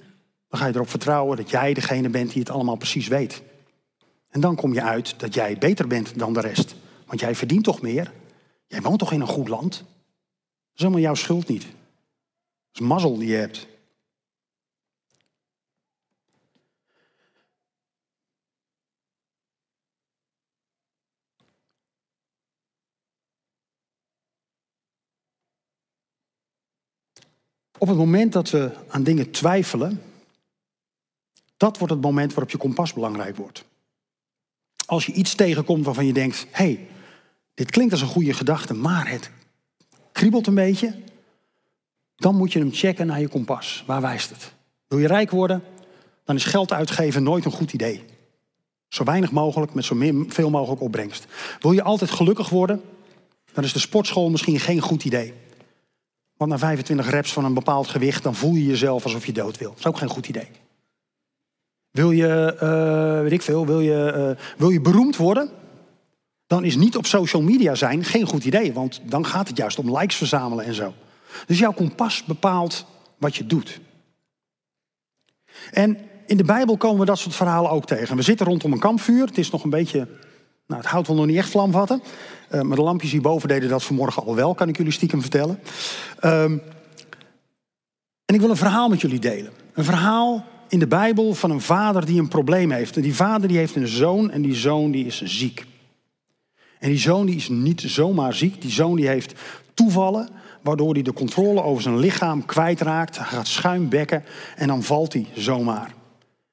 [0.49, 3.43] Dan ga je erop vertrouwen dat jij degene bent die het allemaal precies weet.
[4.29, 6.75] En dan kom je uit dat jij beter bent dan de rest.
[7.07, 8.13] Want jij verdient toch meer?
[8.67, 9.73] Jij woont toch in een goed land?
[9.73, 9.87] Dat
[10.75, 11.63] is helemaal jouw schuld niet.
[11.63, 11.71] Dat
[12.73, 13.67] is mazzel die je hebt.
[27.79, 30.03] Op het moment dat we aan dingen twijfelen,
[31.57, 33.65] dat wordt het moment waarop je kompas belangrijk wordt.
[34.87, 36.87] Als je iets tegenkomt waarvan je denkt: hé, hey,
[37.55, 39.31] dit klinkt als een goede gedachte, maar het
[40.13, 40.95] kriebelt een beetje.
[42.17, 43.85] Dan moet je hem checken naar je kompas.
[43.87, 44.53] Waar wijst het?
[44.89, 45.63] Wil je rijk worden?
[46.25, 48.05] Dan is geld uitgeven nooit een goed idee.
[48.89, 49.97] Zo weinig mogelijk met zo
[50.29, 51.27] veel mogelijk opbrengst.
[51.61, 52.83] Wil je altijd gelukkig worden?
[53.53, 55.35] Dan is de sportschool misschien geen goed idee.
[56.39, 59.59] Want na 25 reps van een bepaald gewicht, dan voel je jezelf alsof je dood
[59.59, 59.69] wil.
[59.69, 60.49] Dat is ook geen goed idee.
[61.91, 65.51] Wil je, uh, weet ik veel, wil je, uh, wil je beroemd worden?
[66.47, 68.73] Dan is niet op social media zijn geen goed idee.
[68.73, 70.95] Want dan gaat het juist om likes verzamelen en zo.
[71.47, 72.87] Dus jouw kompas bepaalt
[73.19, 73.81] wat je doet.
[75.71, 78.17] En in de Bijbel komen we dat soort verhalen ook tegen.
[78.17, 79.27] We zitten rondom een kampvuur.
[79.27, 80.09] Het is nog een beetje.
[80.67, 82.03] Nou, het houdt wel nog niet echt vlam vatten.
[82.55, 85.61] Uh, maar de lampjes hierboven deden dat vanmorgen al wel, kan ik jullie stiekem vertellen.
[86.25, 86.63] Um,
[88.25, 89.53] en ik wil een verhaal met jullie delen.
[89.73, 92.97] Een verhaal in de Bijbel van een vader die een probleem heeft.
[92.97, 95.67] En die vader die heeft een zoon en die zoon die is ziek.
[96.79, 98.63] En die zoon die is niet zomaar ziek.
[98.63, 99.35] Die zoon die heeft
[99.75, 100.29] toevallen
[100.63, 103.19] waardoor hij de controle over zijn lichaam kwijtraakt.
[103.19, 104.25] Hij gaat schuimbekken
[104.57, 105.95] en dan valt hij zomaar.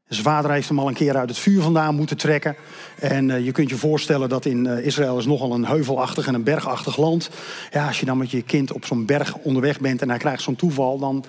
[0.07, 2.55] Zijn vader heeft hem al een keer uit het vuur vandaan moeten trekken.
[2.99, 6.33] En uh, je kunt je voorstellen dat in uh, Israël is nogal een heuvelachtig en
[6.33, 7.29] een bergachtig land.
[7.71, 10.41] Ja, als je dan met je kind op zo'n berg onderweg bent en hij krijgt
[10.41, 11.25] zo'n toeval, dan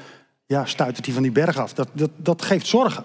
[0.47, 1.73] ja, stuitert hij van die berg af.
[1.73, 3.05] Dat, dat, dat geeft zorgen.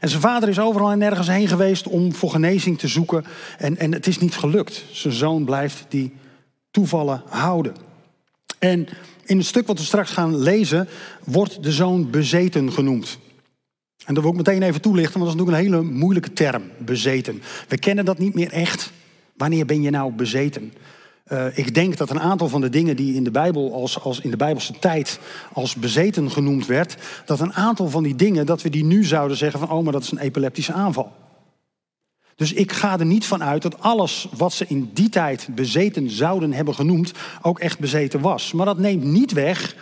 [0.00, 3.24] En zijn vader is overal en nergens heen geweest om voor genezing te zoeken.
[3.58, 4.84] En, en het is niet gelukt.
[4.92, 6.12] Zijn zoon blijft die
[6.70, 7.74] toevallen houden.
[8.58, 8.88] En
[9.24, 10.88] in het stuk wat we straks gaan lezen,
[11.24, 13.18] wordt de zoon bezeten genoemd.
[14.04, 16.62] En dat wil ik meteen even toelichten, want dat is natuurlijk een hele moeilijke term,
[16.78, 17.42] bezeten.
[17.68, 18.92] We kennen dat niet meer echt.
[19.36, 20.72] Wanneer ben je nou bezeten?
[21.32, 24.20] Uh, ik denk dat een aantal van de dingen die in de Bijbel als, als
[24.20, 25.18] in de Bijbelse tijd
[25.52, 29.36] als bezeten genoemd werd, dat een aantal van die dingen, dat we die nu zouden
[29.36, 31.12] zeggen van, oh, maar dat is een epileptische aanval.
[32.36, 36.10] Dus ik ga er niet van uit dat alles wat ze in die tijd bezeten
[36.10, 37.12] zouden hebben genoemd,
[37.42, 38.52] ook echt bezeten was.
[38.52, 39.74] Maar dat neemt niet weg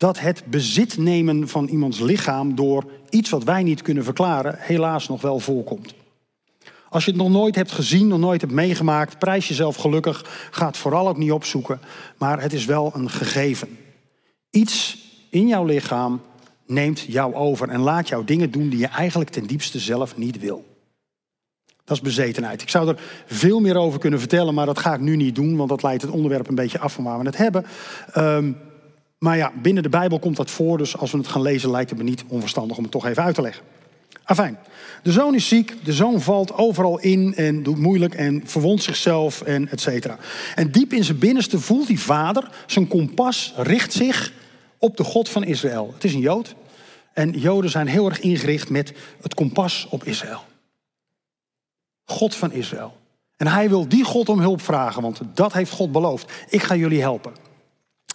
[0.00, 5.08] dat het bezit nemen van iemands lichaam door iets wat wij niet kunnen verklaren, helaas
[5.08, 5.94] nog wel voorkomt.
[6.88, 10.48] Als je het nog nooit hebt gezien, nog nooit hebt meegemaakt, prijs jezelf gelukkig.
[10.50, 11.80] Ga het vooral ook niet opzoeken,
[12.18, 13.78] maar het is wel een gegeven.
[14.50, 14.98] Iets
[15.30, 16.20] in jouw lichaam
[16.66, 20.38] neemt jou over en laat jou dingen doen die je eigenlijk ten diepste zelf niet
[20.38, 20.64] wil.
[21.84, 22.62] Dat is bezetenheid.
[22.62, 25.56] Ik zou er veel meer over kunnen vertellen, maar dat ga ik nu niet doen,
[25.56, 27.66] want dat leidt het onderwerp een beetje af van waar we het hebben.
[28.16, 28.56] Um,
[29.20, 31.90] maar ja, binnen de Bijbel komt dat voor, dus als we het gaan lezen lijkt
[31.90, 33.64] het me niet onverstandig om het toch even uit te leggen.
[34.24, 34.58] Afijn,
[35.02, 39.42] de zoon is ziek, de zoon valt overal in en doet moeilijk en verwondt zichzelf
[39.42, 40.18] en et cetera.
[40.54, 44.32] En diep in zijn binnenste voelt die vader, zijn kompas richt zich
[44.78, 45.90] op de God van Israël.
[45.94, 46.54] Het is een Jood
[47.12, 50.40] en Joden zijn heel erg ingericht met het kompas op Israël.
[52.04, 52.96] God van Israël.
[53.36, 56.32] En hij wil die God om hulp vragen, want dat heeft God beloofd.
[56.48, 57.48] Ik ga jullie helpen.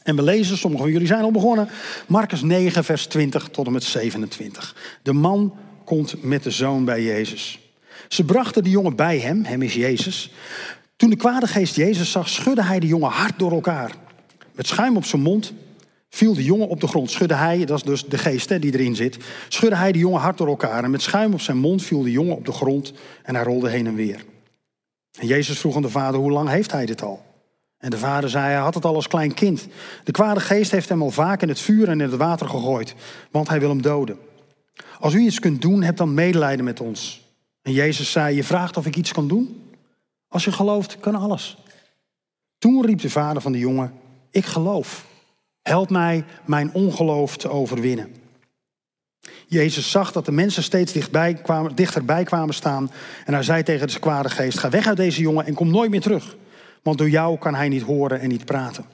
[0.06, 1.70] En we lezen, sommigen van jullie zijn al begonnen,
[2.08, 4.76] Marcus 9, vers 20 tot en met 27.
[5.02, 7.60] De man komt met de zoon bij Jezus.
[8.08, 10.32] Ze brachten de jongen bij hem, hem is Jezus.
[10.96, 13.91] Toen de kwade geest Jezus zag, schudde hij de jongen hard door elkaar.
[14.52, 15.54] Met schuim op zijn mond
[16.10, 17.12] viel de jongen op de grond.
[17.12, 20.22] Schudde hij, dat is dus de geest hè, die erin zit, schudde hij de jongen
[20.22, 20.84] hard door elkaar.
[20.84, 23.70] En met schuim op zijn mond viel de jongen op de grond en hij rolde
[23.70, 24.26] heen en weer.
[25.20, 27.34] En Jezus vroeg aan de vader, hoe lang heeft hij dit al?
[27.86, 29.67] En de vader zei, hij had het al als klein kind.
[30.04, 32.95] De kwade geest heeft hem al vaak in het vuur en in het water gegooid,
[33.32, 34.17] want hij wil hem doden.
[35.00, 37.21] Als u iets kunt doen, heb dan medelijden met ons.
[37.62, 39.71] En Jezus zei, je vraagt of ik iets kan doen?
[40.28, 41.58] Als je gelooft, kan alles.
[42.58, 43.93] Toen riep de vader van de jongen,
[44.32, 45.06] ik geloof.
[45.62, 48.15] Help mij mijn ongeloof te overwinnen.
[49.48, 52.91] Jezus zag dat de mensen steeds dichtbij kwamen, dichterbij kwamen staan.
[53.26, 55.89] En hij zei tegen de kwade geest, ga weg uit deze jongen en kom nooit
[55.89, 56.36] meer terug.
[56.86, 58.86] Want door jou kan hij niet horen en niet praten.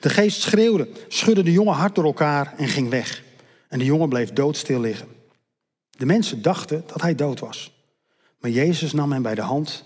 [0.00, 3.22] De geest schreeuwde, schudde de jongen hard door elkaar en ging weg.
[3.68, 5.08] En de jongen bleef doodstil liggen.
[5.90, 7.72] De mensen dachten dat hij dood was.
[8.40, 9.84] Maar Jezus nam hem bij de hand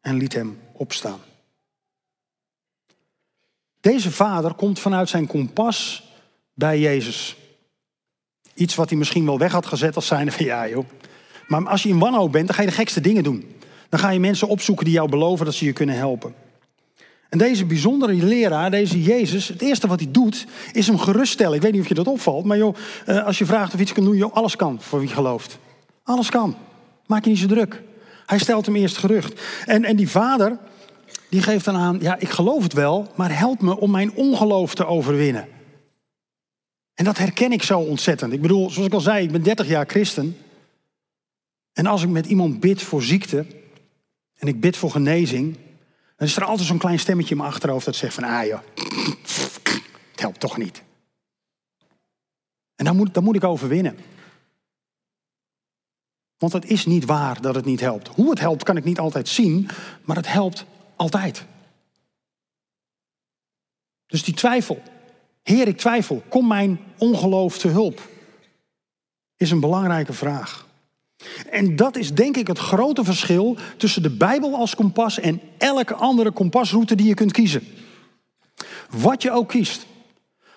[0.00, 1.18] en liet hem opstaan.
[3.80, 6.08] Deze vader komt vanuit zijn kompas
[6.54, 7.36] bij Jezus.
[8.54, 10.88] Iets wat hij misschien wel weg had gezet als zijnde van ja joh.
[11.46, 13.54] Maar als je in wanhoop bent, dan ga je de gekste dingen doen.
[13.94, 16.34] Dan ga je mensen opzoeken die jou beloven dat ze je kunnen helpen.
[17.28, 21.54] En deze bijzondere leraar, deze Jezus, het eerste wat hij doet, is hem geruststellen.
[21.54, 22.76] Ik weet niet of je dat opvalt, maar joh,
[23.06, 25.58] eh, als je vraagt of iets kan doen, joh, alles kan voor wie gelooft.
[26.02, 26.56] Alles kan.
[27.06, 27.82] Maak je niet zo druk.
[28.26, 29.40] Hij stelt hem eerst gerucht.
[29.66, 30.58] En, en die vader,
[31.28, 34.74] die geeft dan aan, ja, ik geloof het wel, maar help me om mijn ongeloof
[34.74, 35.48] te overwinnen.
[36.94, 38.32] En dat herken ik zo ontzettend.
[38.32, 40.36] Ik bedoel, zoals ik al zei, ik ben 30 jaar christen.
[41.72, 43.46] En als ik met iemand bid voor ziekte,
[44.44, 45.56] en ik bid voor genezing,
[46.16, 48.60] dan is er altijd zo'n klein stemmetje in mijn achterhoofd dat zegt van, ah joh,
[50.10, 50.82] het helpt toch niet.
[52.76, 53.96] En dan moet, dan moet ik overwinnen.
[56.38, 58.08] Want het is niet waar dat het niet helpt.
[58.08, 59.68] Hoe het helpt kan ik niet altijd zien,
[60.02, 60.64] maar het helpt
[60.96, 61.44] altijd.
[64.06, 64.82] Dus die twijfel,
[65.42, 68.08] Heer, ik twijfel, kom mijn ongeloof te hulp,
[69.36, 70.66] is een belangrijke vraag.
[71.50, 75.94] En dat is denk ik het grote verschil tussen de Bijbel als kompas en elke
[75.94, 77.62] andere kompasroute die je kunt kiezen.
[78.90, 79.86] Wat je ook kiest.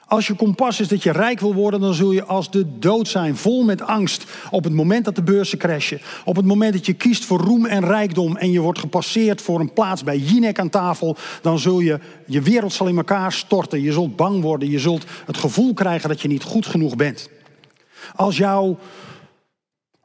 [0.07, 3.07] Als je kompas is dat je rijk wil worden, dan zul je als de dood
[3.07, 4.25] zijn, vol met angst.
[4.51, 6.01] Op het moment dat de beurzen crashen.
[6.25, 9.59] Op het moment dat je kiest voor roem en rijkdom en je wordt gepasseerd voor
[9.59, 13.81] een plaats bij Jinek aan tafel, dan zul je, je wereld zal in elkaar storten.
[13.81, 14.69] Je zult bang worden.
[14.69, 17.29] Je zult het gevoel krijgen dat je niet goed genoeg bent.
[18.15, 18.77] Als jouw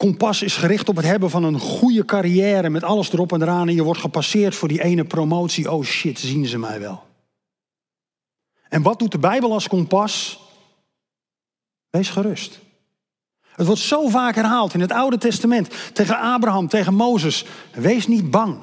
[0.02, 3.68] kompas is gericht op het hebben van een goede carrière met alles erop en eraan
[3.68, 7.02] en je wordt gepasseerd voor die ene promotie, oh shit, zien ze mij wel.
[8.68, 10.40] En wat doet de Bijbel als kompas?
[11.90, 12.60] Wees gerust.
[13.42, 17.44] Het wordt zo vaak herhaald in het Oude Testament tegen Abraham, tegen Mozes.
[17.72, 18.58] Wees niet bang.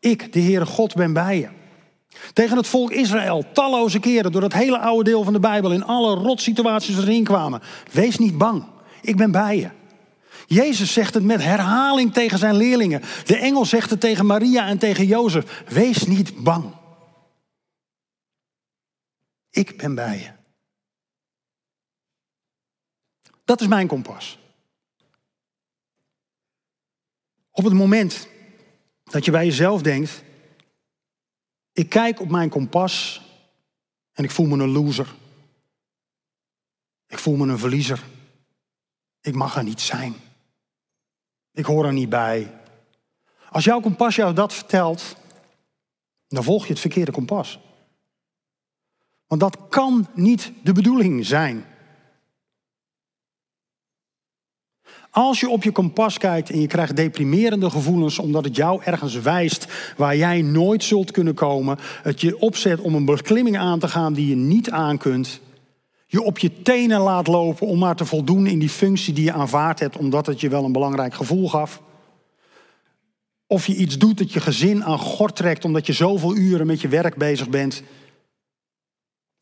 [0.00, 1.48] Ik, de Heere God, ben bij je.
[2.32, 5.84] Tegen het volk Israël, talloze keren door het hele oude deel van de Bijbel, in
[5.84, 7.60] alle rotsituaties erin kwamen.
[7.92, 8.64] Wees niet bang.
[9.02, 9.84] Ik ben bij je.
[10.46, 13.02] Jezus zegt het met herhaling tegen zijn leerlingen.
[13.24, 15.64] De engel zegt het tegen Maria en tegen Jozef.
[15.68, 16.74] Wees niet bang.
[19.50, 20.30] Ik ben bij je.
[23.44, 24.38] Dat is mijn kompas.
[27.50, 28.28] Op het moment
[29.04, 30.22] dat je bij jezelf denkt,
[31.72, 33.22] ik kijk op mijn kompas
[34.12, 35.14] en ik voel me een loser.
[37.06, 38.04] Ik voel me een verliezer.
[39.20, 40.14] Ik mag er niet zijn.
[41.56, 42.50] Ik hoor er niet bij.
[43.50, 45.16] Als jouw kompas jou dat vertelt,
[46.28, 47.60] dan volg je het verkeerde kompas.
[49.26, 51.64] Want dat kan niet de bedoeling zijn.
[55.10, 59.14] Als je op je kompas kijkt en je krijgt deprimerende gevoelens omdat het jou ergens
[59.14, 59.66] wijst
[59.96, 64.12] waar jij nooit zult kunnen komen, het je opzet om een beklimming aan te gaan
[64.12, 65.40] die je niet aan kunt,
[66.16, 69.32] je op je tenen laat lopen om maar te voldoen in die functie die je
[69.32, 71.82] aanvaard hebt omdat het je wel een belangrijk gevoel gaf.
[73.46, 76.80] Of je iets doet dat je gezin aan gort trekt omdat je zoveel uren met
[76.80, 77.82] je werk bezig bent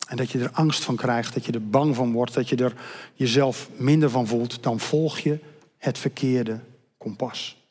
[0.09, 2.57] en dat je er angst van krijgt, dat je er bang van wordt, dat je
[2.57, 2.75] er
[3.15, 5.39] jezelf minder van voelt, dan volg je
[5.77, 6.61] het verkeerde
[6.99, 7.63] kompas.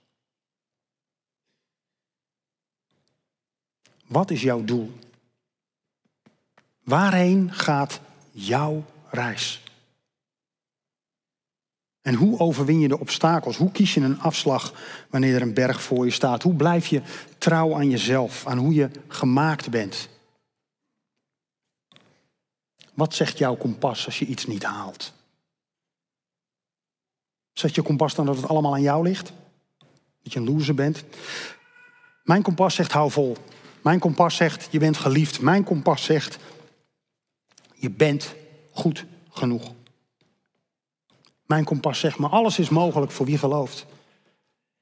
[4.07, 4.91] Wat is jouw doel?
[6.83, 7.99] Waarheen gaat
[8.31, 9.63] jouw reis?
[12.01, 13.57] En hoe overwin je de obstakels?
[13.57, 14.73] Hoe kies je een afslag
[15.09, 16.43] wanneer er een berg voor je staat?
[16.43, 17.01] Hoe blijf je
[17.37, 20.09] trouw aan jezelf, aan hoe je gemaakt bent?
[22.93, 25.13] Wat zegt jouw kompas als je iets niet haalt?
[27.53, 29.33] Zegt je kompas dan dat het allemaal aan jou ligt?
[30.23, 31.03] Dat je een loser bent?
[32.23, 33.37] Mijn kompas zegt hou vol.
[33.81, 35.41] Mijn kompas zegt je bent geliefd.
[35.41, 36.37] Mijn kompas zegt
[37.73, 38.35] je bent
[38.73, 39.73] goed genoeg.
[41.45, 43.85] Mijn kompas zegt me alles is mogelijk voor wie gelooft.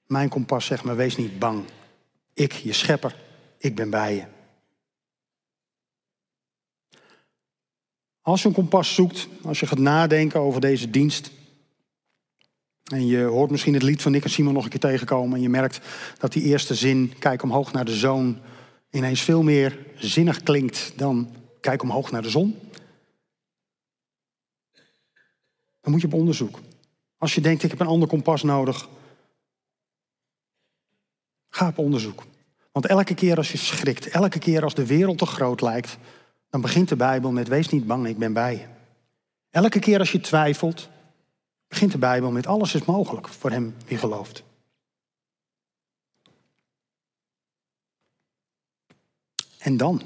[0.05, 1.63] Mijn kompas zegt me wees niet bang.
[2.33, 3.15] Ik, je schepper,
[3.57, 4.25] ik ben bij je.
[8.21, 11.31] Als je een kompas zoekt, als je gaat nadenken over deze dienst.
[12.91, 15.35] En je hoort misschien het lied van Nick en Simon nog een keer tegenkomen.
[15.35, 15.79] En je merkt
[16.17, 18.39] dat die eerste zin, kijk omhoog naar de zoon,
[18.89, 22.59] ineens veel meer zinnig klinkt dan kijk omhoog naar de zon.
[25.81, 26.59] Dan moet je op onderzoek.
[27.17, 28.89] Als je denkt, ik heb een ander kompas nodig.
[31.49, 32.23] Ga op onderzoek.
[32.71, 35.97] Want elke keer als je schrikt, elke keer als de wereld te groot lijkt,
[36.49, 38.65] dan begint de Bijbel met wees niet bang, ik ben bij je.
[39.49, 40.89] Elke keer als je twijfelt,
[41.67, 44.43] begint de Bijbel met alles is mogelijk voor hem wie gelooft.
[49.57, 50.01] En dan?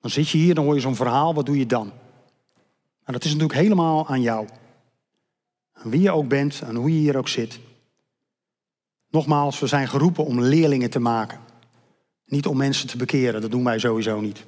[0.00, 1.92] Dan zit je hier, dan hoor je zo'n verhaal, wat doe je dan?
[3.02, 4.48] Nou, dat is natuurlijk helemaal aan jou.
[5.82, 7.58] Wie je ook bent, aan hoe je hier ook zit.
[9.10, 11.38] Nogmaals, we zijn geroepen om leerlingen te maken.
[12.26, 14.44] Niet om mensen te bekeren, dat doen wij sowieso niet.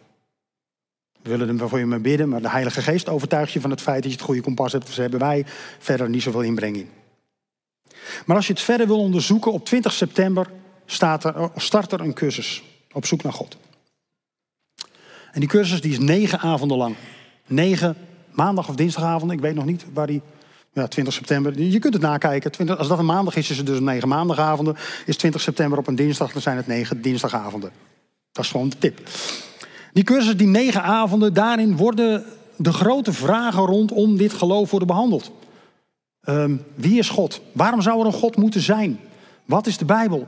[1.22, 3.80] We willen er voor je mee bidden, maar de Heilige Geest overtuigt je van het
[3.80, 4.86] feit dat je het goede kompas hebt.
[4.86, 5.44] Dus hebben wij
[5.78, 6.88] verder niet zoveel inbreng in.
[8.26, 10.50] Maar als je het verder wil onderzoeken, op 20 september
[10.86, 12.62] staat er, start er een cursus
[12.92, 13.56] op zoek naar God.
[15.32, 16.96] En die cursus die is negen avonden lang.
[17.46, 17.96] Negen
[18.34, 20.22] maandag of dinsdagavond, ik weet nog niet waar die,
[20.72, 21.60] Ja, 20 september.
[21.60, 22.52] Je kunt het nakijken.
[22.52, 24.76] 20, als dat een maandag is, is het dus negen maandagavonden.
[25.06, 27.70] Is 20 september op een dinsdag, dan zijn het negen dinsdagavonden.
[28.32, 29.00] Dat is gewoon de tip.
[29.92, 32.24] Die cursus, die negen avonden, daarin worden
[32.56, 35.30] de grote vragen rondom dit geloof worden behandeld.
[36.28, 37.40] Um, wie is God?
[37.52, 39.00] Waarom zou er een God moeten zijn?
[39.44, 40.26] Wat is de Bijbel?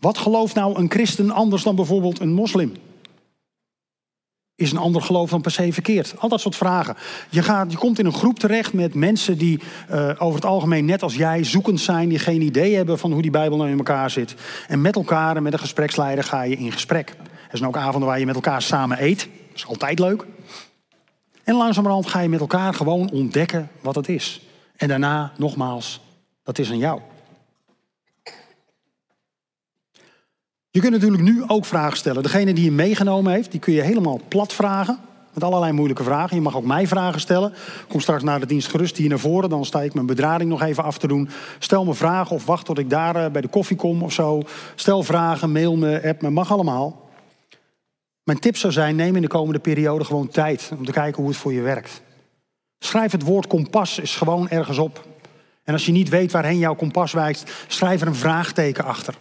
[0.00, 2.72] Wat gelooft nou een christen anders dan bijvoorbeeld een moslim?
[4.58, 6.14] Is een ander geloof dan per se verkeerd?
[6.18, 6.96] Al dat soort vragen.
[7.28, 10.84] Je, gaat, je komt in een groep terecht met mensen die uh, over het algemeen
[10.84, 13.76] net als jij zoekend zijn, die geen idee hebben van hoe die Bijbel nou in
[13.76, 14.34] elkaar zit.
[14.68, 17.16] En met elkaar en met een gespreksleider ga je in gesprek.
[17.50, 19.18] Er zijn ook avonden waar je met elkaar samen eet.
[19.18, 20.26] Dat is altijd leuk.
[21.44, 24.40] En langzamerhand ga je met elkaar gewoon ontdekken wat het is.
[24.76, 26.00] En daarna, nogmaals,
[26.42, 27.00] dat is aan jou.
[30.70, 32.22] Je kunt natuurlijk nu ook vragen stellen.
[32.22, 34.98] Degene die je meegenomen heeft, die kun je helemaal plat vragen.
[35.32, 36.36] Met allerlei moeilijke vragen.
[36.36, 37.52] Je mag ook mij vragen stellen.
[37.88, 39.50] Kom straks naar de dienst gerust hier naar voren.
[39.50, 41.28] Dan sta ik mijn bedrading nog even af te doen.
[41.58, 44.42] Stel me vragen of wacht tot ik daar eh, bij de koffie kom of zo.
[44.74, 47.10] Stel vragen, mail me, app me, mag allemaal.
[48.22, 51.30] Mijn tip zou zijn, neem in de komende periode gewoon tijd om te kijken hoe
[51.30, 52.02] het voor je werkt.
[52.78, 55.06] Schrijf het woord kompas is gewoon ergens op.
[55.64, 59.14] En als je niet weet waarheen jouw kompas wijst, schrijf er een vraagteken achter.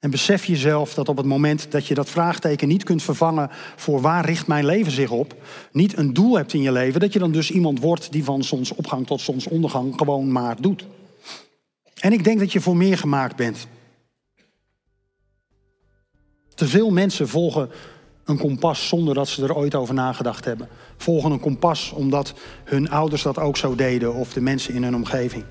[0.00, 4.00] En besef jezelf dat op het moment dat je dat vraagteken niet kunt vervangen voor
[4.00, 5.34] waar richt mijn leven zich op,
[5.72, 8.44] niet een doel hebt in je leven, dat je dan dus iemand wordt die van
[8.44, 10.86] zonsopgang tot zonsondergang gewoon maar doet.
[12.00, 13.66] En ik denk dat je voor meer gemaakt bent.
[16.54, 17.70] Te veel mensen volgen
[18.24, 20.68] een kompas zonder dat ze er ooit over nagedacht hebben.
[20.96, 22.34] Volgen een kompas omdat
[22.64, 25.44] hun ouders dat ook zo deden of de mensen in hun omgeving.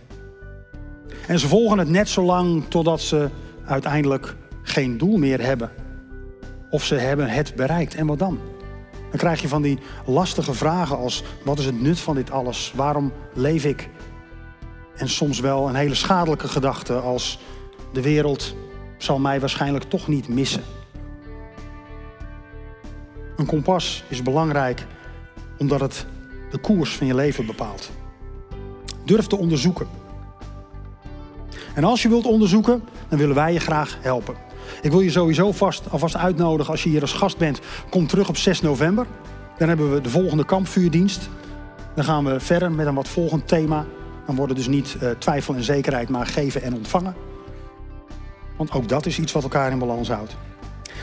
[1.28, 3.30] En ze volgen het net zo lang totdat ze
[3.66, 5.72] uiteindelijk geen doel meer hebben.
[6.70, 7.96] Of ze hebben het bereikt.
[7.96, 8.40] En wat dan?
[8.92, 12.74] Dan krijg je van die lastige vragen als: wat is het nut van dit alles?
[12.76, 13.90] Waarom leef ik?
[14.96, 17.40] En soms wel een hele schadelijke gedachte als:
[17.94, 18.56] de wereld
[18.98, 20.64] zal mij waarschijnlijk toch niet missen.
[23.36, 24.86] Een kompas is belangrijk
[25.58, 26.06] omdat het
[26.52, 27.92] de koers van je leven bepaalt.
[29.06, 29.88] Durf te onderzoeken.
[31.76, 34.49] En als je wilt onderzoeken, dan willen wij je graag helpen.
[34.82, 37.60] Ik wil je sowieso vast, alvast uitnodigen als je hier als gast bent.
[37.90, 39.06] Kom terug op 6 november.
[39.58, 41.30] Dan hebben we de volgende kampvuurdienst.
[41.96, 43.86] Dan gaan we verder met een wat volgend thema.
[44.26, 47.16] Dan worden dus niet uh, twijfel en zekerheid, maar geven en ontvangen.
[48.58, 50.36] Want ook dat is iets wat elkaar in balans houdt.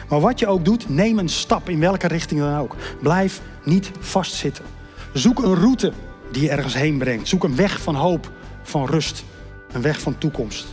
[0.08, 2.76] Maar wat je ook doet, neem een stap in welke richting dan ook.
[3.00, 4.64] Blijf niet vastzitten.
[5.12, 5.92] Zoek een route
[6.30, 7.28] die je ergens heen brengt.
[7.28, 8.30] Zoek een weg van hoop,
[8.62, 9.24] van rust,
[9.72, 10.66] een weg van toekomst.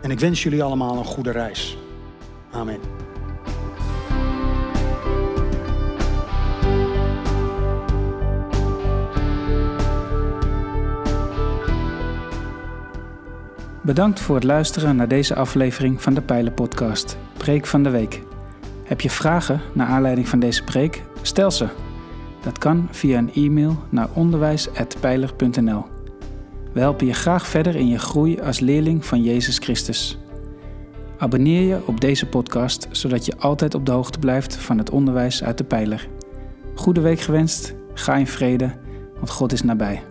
[0.00, 1.78] En ik wens jullie allemaal een goede reis.
[2.50, 2.80] Amen.
[13.82, 18.22] Bedankt voor het luisteren naar deze aflevering van de Pijlen Podcast, Preek van de Week.
[18.84, 21.02] Heb je vragen naar aanleiding van deze preek?
[21.22, 21.68] Stel ze.
[22.42, 25.84] Dat kan via een e-mail naar onderwijs.pijler.nl.
[26.72, 30.18] We helpen je graag verder in je groei als leerling van Jezus Christus.
[31.18, 35.44] Abonneer je op deze podcast, zodat je altijd op de hoogte blijft van het onderwijs
[35.44, 36.08] uit de pijler.
[36.74, 38.74] Goede week gewenst, ga in vrede,
[39.14, 40.02] want God is nabij.